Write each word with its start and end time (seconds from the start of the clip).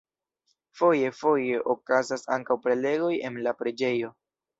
Foje-foje 0.77 1.59
okazas 1.73 2.23
ankaŭ 2.37 2.57
prelegoj 2.63 3.11
en 3.31 3.37
la 3.49 3.55
preĝejo. 3.61 4.11